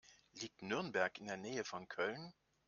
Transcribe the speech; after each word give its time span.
Liegt 0.33 0.63
Nürnberg 0.63 1.19
in 1.19 1.27
der 1.27 1.37
Nähe 1.37 1.63
von 1.63 1.87
Köln? 1.87 2.33